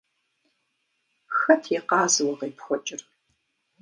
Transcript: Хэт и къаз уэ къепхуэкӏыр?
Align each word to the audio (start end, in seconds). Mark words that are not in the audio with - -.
Хэт 1.37 1.63
и 1.77 1.79
къаз 1.87 2.13
уэ 2.25 2.33
къепхуэкӏыр? 2.39 3.01